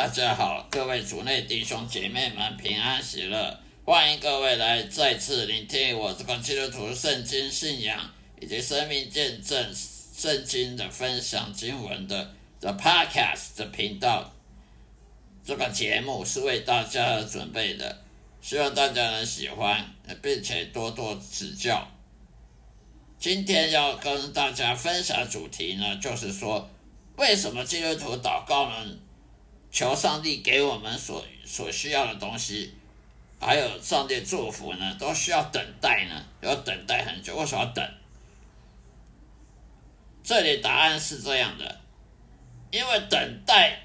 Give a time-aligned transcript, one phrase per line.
[0.00, 14.32] 大家好，各位主内弟兄姐妹们平安喜乐，欢迎各位来再次聆听我这个基督徒圣经信仰以及生命见证圣经的分享经文的 The Podcast 的频道。
[15.44, 18.02] 这个节目是为大家准备的，
[18.40, 19.86] 希望大家能喜欢，
[20.22, 21.86] 并且多多指教。
[23.18, 26.70] 今天要跟大家分享主题呢，就是说
[27.16, 28.96] 为什么基督徒祷告呢？
[29.70, 32.74] 求上帝给我们所所需要的东西，
[33.40, 37.36] 还有上帝祝福呢，都需要等待呢，要等待很久。
[37.36, 37.94] 为什么要等？
[40.22, 41.80] 这里答案是这样的，
[42.70, 43.80] 因为等待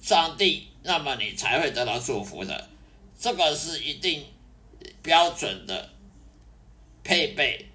[0.00, 2.68] 上帝，那么你才会得到祝福的。
[3.18, 4.24] 这个是一定
[5.02, 5.90] 标准的
[7.02, 7.66] 配备。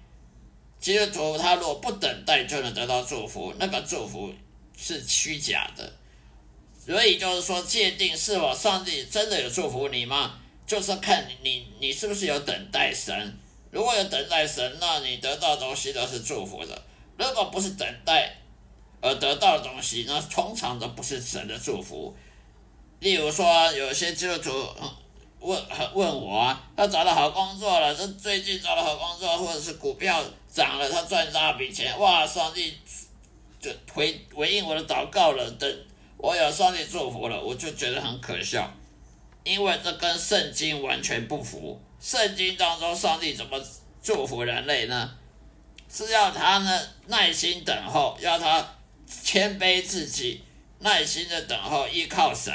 [0.78, 4.32] 基督徒他如果不等待就能得到祝福，那个祝福。
[4.76, 5.92] 是虚假的，
[6.84, 10.38] 所以就是说，界定是否上帝真的有祝福你吗？
[10.66, 13.38] 就是看你你你是不是有等待神。
[13.70, 16.74] 如果有等待神，那你得到的东西都是祝福的；
[17.16, 18.36] 如果不是等待
[19.00, 22.14] 而得到的东西，那通常都不是神的祝福。
[23.00, 24.68] 例如说，有些基督徒
[25.40, 25.62] 问
[25.94, 32.76] 问我啊，他找到好工作了，这最近找到好工作，或者是股票涨了，他赚大笔钱，哇，上帝！
[33.62, 38.68] 就回回应我的祷告了，等我有上帝祝福了，我就觉得很可笑，
[39.44, 41.80] 因为这跟圣经完全不符。
[42.00, 43.56] 圣经当中，上帝怎么
[44.02, 45.16] 祝福人类呢？
[45.88, 48.66] 是要他呢耐心等候，要他
[49.06, 50.42] 谦卑自己，
[50.80, 52.52] 耐心的等候，依靠神，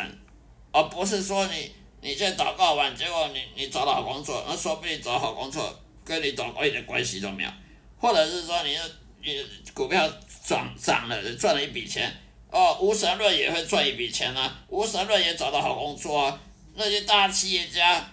[0.73, 7.49] 而不是说你你在祷告完，结果你你找到好工作，那说不定找好工作跟你祷告一点关系都没有，
[7.97, 8.77] 或者是说你
[9.23, 10.05] 你股票。
[10.47, 12.09] 涨涨了，赚了一笔钱
[12.49, 12.77] 哦。
[12.79, 16.39] 无神论也会赚一笔钱啊，无神论也找到好工作啊。
[16.75, 18.09] 那些大企业家，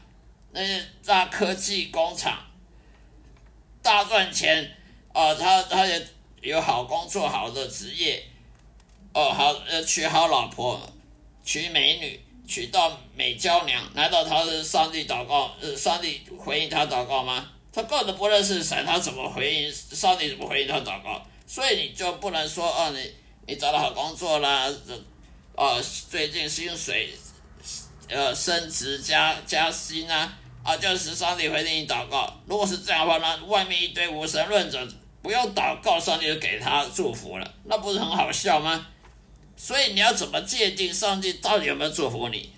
[0.50, 2.36] 那些大科技工厂，
[3.80, 4.68] 大赚钱
[5.12, 5.32] 啊。
[5.36, 6.04] 他他也
[6.40, 8.20] 有好工作，好的职业
[9.12, 10.80] 哦，好呃娶好老婆，
[11.44, 13.80] 娶美女，娶到美娇娘。
[13.94, 15.54] 难道他是上帝祷告？
[15.60, 17.48] 呃，上帝回应他祷告吗？
[17.72, 20.30] 他根本不认识神，他怎么回应上帝？
[20.30, 21.24] 怎么回应他祷告？
[21.46, 23.14] 所以你就不能说哦，你
[23.46, 24.94] 你找到好工作啦，这
[25.54, 27.10] 哦最近薪水
[28.08, 32.32] 呃升职加加薪啊啊，就是上帝回应你祷告。
[32.46, 34.86] 如果是这样的话，那外面一堆无神论者
[35.22, 38.86] 不用祷告，上帝就给他祝福了，那不是很好笑吗？
[39.56, 42.50] 所以你要怎么界定上帝到底有没有祝福你？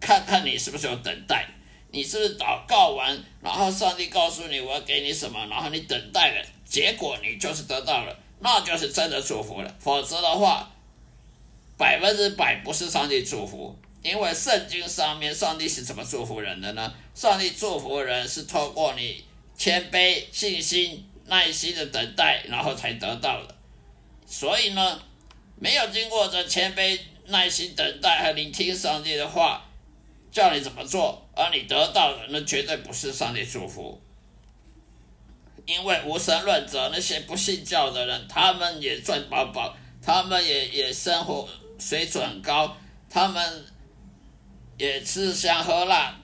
[0.00, 1.46] 看看你是不是有等待，
[1.90, 8.14] 你是不是祷告完，然后上帝告诉你我要给你什么，然后你等待了，结果你就是得到了。
[8.40, 10.70] 那就是真的祝福了，否则的话，
[11.76, 13.76] 百分之百不是上帝祝福。
[14.02, 16.94] 因为圣经上面，上帝是怎么祝福人的呢？
[17.14, 19.24] 上帝祝福人是透过你
[19.56, 23.54] 谦卑、信心、耐心的等待，然后才得到的。
[24.26, 25.00] 所以呢，
[25.58, 29.64] 没有经过这谦卑、耐心等待和聆听上帝的话，
[30.30, 33.98] 叫你怎么做，而你得到的，那绝对不是上帝祝福。
[35.66, 41.48] 因为无神论者那些不信教的人，他们也赚饱饱，他们也也生活
[41.78, 42.76] 水准很高，
[43.08, 43.64] 他们
[44.76, 46.14] 也吃香喝辣，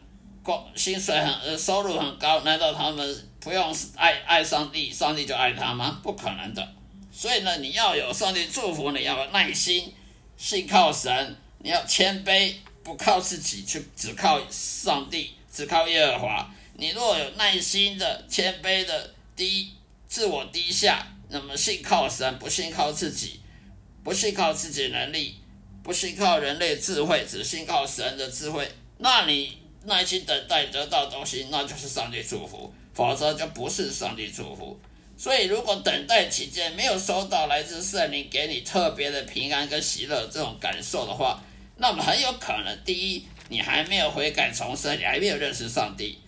[0.42, 5.98] 工薪水很呃收入很高，难道他们不用爱爱上帝，上帝就爱他吗？
[6.02, 6.68] 不可能的。
[7.10, 9.94] 所以呢，你要有上帝祝福，你要有耐心，
[10.36, 12.52] 信靠神，你要谦卑，
[12.82, 16.54] 不靠自己，去只靠上帝，只靠耶和华。
[16.74, 19.14] 你若有耐心的、谦卑的。
[19.40, 19.72] 低
[20.06, 23.40] 自我低下，那么信靠神，不信靠自己，
[24.04, 25.36] 不信靠自己能力，
[25.82, 29.56] 不信靠人类智慧，只信靠神的智慧，那你
[29.86, 34.78] 耐心等待得到东西，那就是上帝祝福；否则就不是上帝祝福。
[35.16, 41.42] 所以，如果等待期间没有收到来自圣灵给你特别的平安跟喜乐这种感受的话，
[41.78, 46.18] 那么很有可能，第一，你还没有悔改重生，你还没有认识上帝。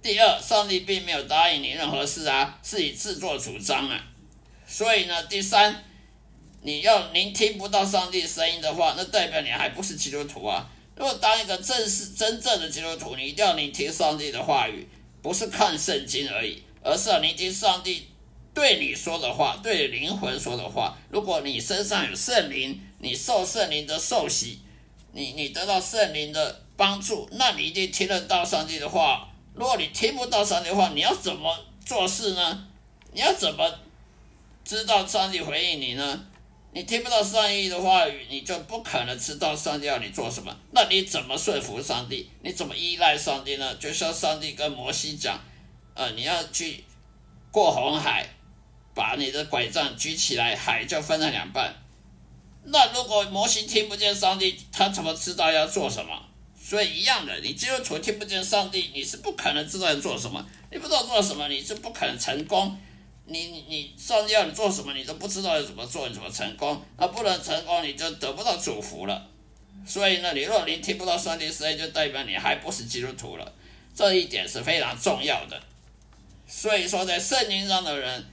[0.00, 4.00] 第二，上帝并没有答应你任何事啊，是以自作主张啊。
[4.66, 5.84] 所以呢，第三，
[6.62, 10.70] 你要您听不到上帝声音的话，那代表你还不是基督徒啊。
[10.94, 14.86] 如果当一个正式真正的基督徒，你一定要聆听上帝的话语，
[15.20, 18.08] 不是看圣经而已，而是要聆听上帝
[18.54, 20.96] 对你说的话，对灵魂说的话。
[21.10, 24.60] 如果你身上有圣灵，你受圣灵的受洗，
[25.12, 29.24] 你你得到圣灵的帮助，那你一定听得到上帝的话。
[29.58, 31.52] 如果你听不到上帝的话，你要怎么
[31.84, 32.68] 做事呢？
[33.12, 33.68] 你要怎么
[34.64, 36.26] 知道上帝回应你呢？
[36.70, 40.56] 你听不到上帝的话语，你就不可能知道上帝要你做什么。
[40.70, 42.30] 那你怎么顺服上帝？
[42.42, 43.74] 你怎么依赖上帝呢？
[43.74, 45.36] 就像上帝跟摩西讲，
[45.94, 46.84] 呃，你要去
[47.50, 48.28] 过红海，
[48.94, 51.74] 把你的拐杖举起来，海就分了两半。
[52.62, 56.12] 那如果摩西听不见上帝，他怎么知道要做什么？
[56.68, 60.46] 所以一样的，你基督徒听不见上帝，你是不可能知道要做什么。
[60.70, 62.78] 你不知道做什么，你是不可能成功。
[63.24, 66.78] 你你上帝要你做什么，你都不知道要怎么做，你怎么成功？
[66.98, 69.26] 那不能成功，你就得不到祝福了。
[69.86, 73.52] 所以呢，你若聆听不到上帝声音，就代表你还不是基督徒了。
[73.94, 75.58] 这一点是非常重要的。
[76.46, 78.26] 所以说，在圣经上的人，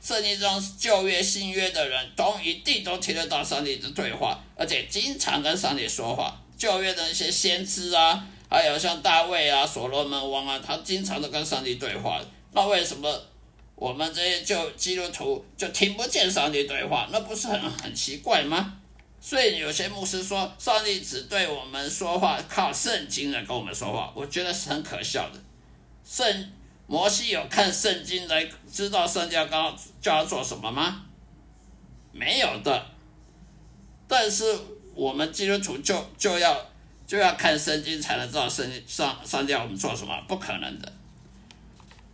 [0.00, 6.40] 圣经中旧约、新约的人，都一定都听得到上帝的对话，而且经常跟上帝说话。
[6.60, 12.20] 旧约的一些先知啊，还有像大卫啊、所罗门王啊，他经常都跟上帝对话。
[12.52, 13.10] 那为什么
[13.74, 17.08] 我们这些旧基督徒就听不见上帝对话？
[17.10, 18.74] 那不是很很奇怪吗？
[19.22, 25.40] 所以有些牧师说，上帝只对我们说话，靠圣经来跟我们说话，我觉得是很可笑的。
[26.04, 26.52] 圣
[26.86, 31.06] 摩西有看圣经来知道上帝要刚叫他做什么吗？
[32.12, 32.86] 没有的。
[34.06, 34.58] 但是。
[34.94, 36.66] 我们基督徒就就要
[37.06, 40.92] 就要看圣经才能知道圣上上帝要我们做什么，不可能的。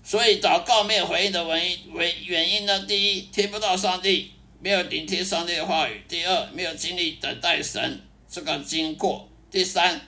[0.03, 2.79] 所以祷告没有回应的原因为原因呢？
[2.87, 4.31] 第一，听不到上帝，
[4.61, 10.01] 没有聆听上帝的话语；第二，没有经历等待神这个经过；第三，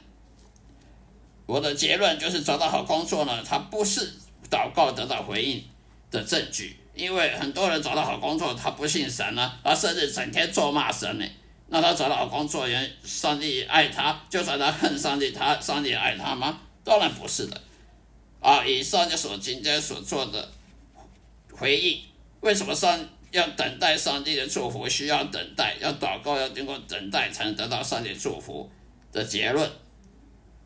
[1.46, 4.14] 我的结论就是找到好工作呢，它不是
[4.48, 5.64] 祷告得到回应
[6.12, 11.24] 的证据，因为很多人找到好工作，他不信神呢，而甚至整天咒骂神呢。
[11.70, 16.58] 那他找老公做人，上帝爱他，就算他恨上帝，他上帝爱他吗？
[16.82, 17.60] 当然不是的。
[18.40, 20.48] 啊，以上就所今天所做的
[21.52, 22.00] 回应，
[22.40, 22.98] 为什么上
[23.30, 24.88] 要等待上帝的祝福？
[24.88, 28.70] 需要等待，要祷告，要经过等待才能得到上帝祝福
[29.12, 29.70] 的结论。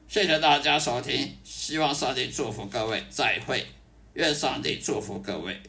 [0.06, 3.66] 谢谢大家收听，希望上帝祝福各位，再会，
[4.12, 5.60] 愿上帝祝福各位。